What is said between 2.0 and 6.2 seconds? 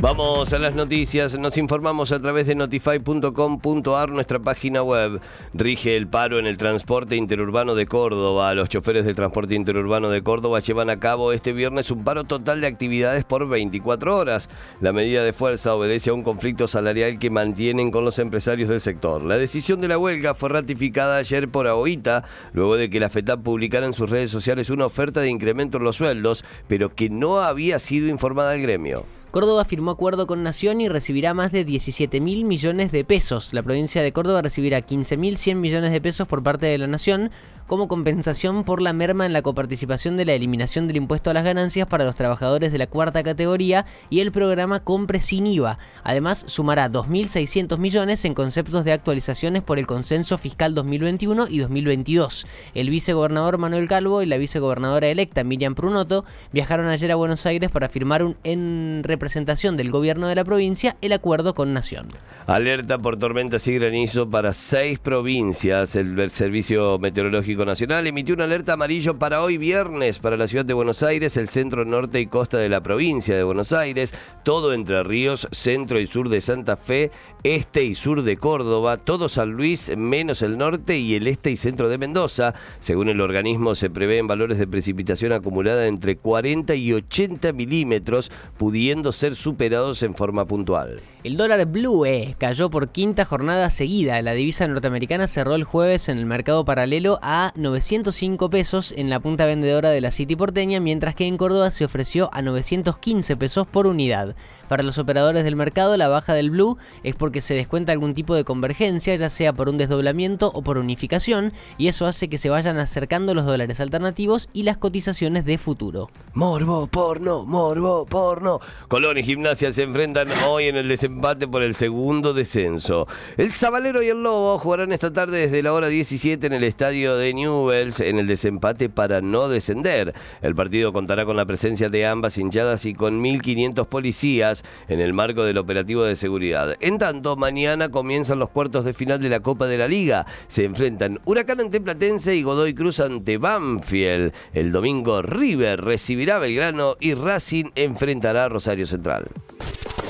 a través de notify.com.ar, nuestra página web. Rige el